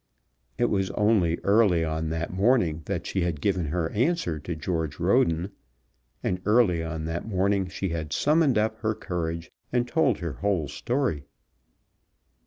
It 0.57 0.71
was 0.71 0.89
only 0.97 1.37
early 1.43 1.85
on 1.85 2.09
that 2.09 2.33
morning 2.33 2.81
that 2.85 3.05
she 3.05 3.21
had 3.21 3.39
given 3.39 3.65
her 3.67 3.91
answer 3.91 4.39
to 4.39 4.55
George 4.55 4.99
Roden, 4.99 5.51
and 6.23 6.41
early 6.43 6.81
on 6.83 7.05
that 7.05 7.27
morning 7.27 7.67
she 7.67 7.89
had 7.89 8.11
summoned 8.11 8.57
up 8.57 8.77
her 8.79 8.95
courage, 8.95 9.51
and 9.71 9.87
told 9.87 10.17
her 10.17 10.33
whole 10.33 10.67
story. 10.67 11.27